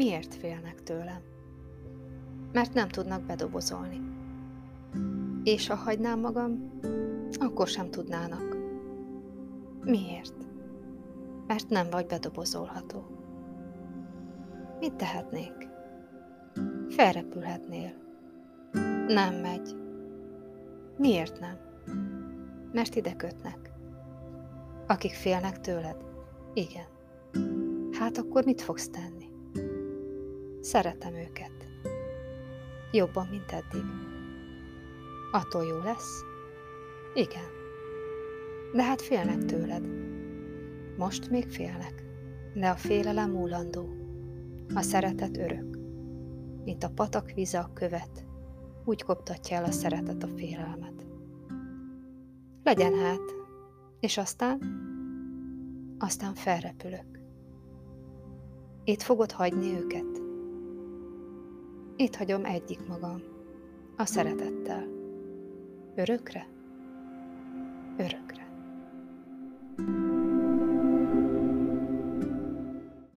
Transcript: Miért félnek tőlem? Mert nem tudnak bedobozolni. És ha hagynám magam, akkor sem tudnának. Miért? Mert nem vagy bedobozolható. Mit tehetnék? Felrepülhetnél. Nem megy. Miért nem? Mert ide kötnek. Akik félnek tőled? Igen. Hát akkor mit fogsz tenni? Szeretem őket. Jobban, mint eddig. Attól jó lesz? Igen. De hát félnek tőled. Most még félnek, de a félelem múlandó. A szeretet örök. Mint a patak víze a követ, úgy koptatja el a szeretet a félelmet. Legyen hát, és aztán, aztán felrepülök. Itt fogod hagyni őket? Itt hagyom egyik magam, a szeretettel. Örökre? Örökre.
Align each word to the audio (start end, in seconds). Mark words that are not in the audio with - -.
Miért 0.00 0.34
félnek 0.34 0.82
tőlem? 0.82 1.22
Mert 2.52 2.74
nem 2.74 2.88
tudnak 2.88 3.22
bedobozolni. 3.22 4.00
És 5.42 5.66
ha 5.66 5.74
hagynám 5.74 6.20
magam, 6.20 6.80
akkor 7.38 7.68
sem 7.68 7.90
tudnának. 7.90 8.56
Miért? 9.84 10.34
Mert 11.46 11.68
nem 11.68 11.90
vagy 11.90 12.06
bedobozolható. 12.06 13.06
Mit 14.78 14.94
tehetnék? 14.94 15.68
Felrepülhetnél. 16.88 17.92
Nem 19.06 19.34
megy. 19.34 19.76
Miért 20.96 21.40
nem? 21.40 21.58
Mert 22.72 22.94
ide 22.94 23.12
kötnek. 23.16 23.72
Akik 24.86 25.12
félnek 25.12 25.60
tőled? 25.60 25.96
Igen. 26.54 26.86
Hát 27.98 28.18
akkor 28.18 28.44
mit 28.44 28.60
fogsz 28.60 28.88
tenni? 28.88 29.19
Szeretem 30.60 31.14
őket. 31.14 31.52
Jobban, 32.92 33.26
mint 33.30 33.52
eddig. 33.52 33.84
Attól 35.32 35.64
jó 35.64 35.78
lesz? 35.78 36.22
Igen. 37.14 37.58
De 38.72 38.82
hát 38.82 39.02
félnek 39.02 39.44
tőled. 39.44 39.84
Most 40.96 41.30
még 41.30 41.48
félnek, 41.48 42.04
de 42.54 42.68
a 42.68 42.74
félelem 42.74 43.30
múlandó. 43.30 43.88
A 44.74 44.80
szeretet 44.82 45.36
örök. 45.36 45.78
Mint 46.64 46.84
a 46.84 46.90
patak 46.90 47.30
víze 47.30 47.58
a 47.58 47.70
követ, 47.74 48.24
úgy 48.84 49.02
koptatja 49.02 49.56
el 49.56 49.64
a 49.64 49.70
szeretet 49.70 50.22
a 50.22 50.28
félelmet. 50.36 51.06
Legyen 52.62 52.94
hát, 52.94 53.34
és 54.00 54.18
aztán, 54.18 54.60
aztán 55.98 56.34
felrepülök. 56.34 57.20
Itt 58.84 59.02
fogod 59.02 59.32
hagyni 59.32 59.74
őket? 59.74 60.29
Itt 62.00 62.16
hagyom 62.16 62.44
egyik 62.44 62.86
magam, 62.86 63.22
a 63.96 64.04
szeretettel. 64.04 64.86
Örökre? 65.94 66.46
Örökre. 67.96 68.39